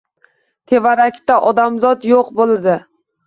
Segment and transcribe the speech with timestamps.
[0.71, 2.75] Tevaraqda odamzot yo‘q bo‘ldi.